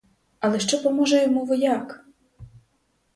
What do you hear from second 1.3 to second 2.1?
вояк?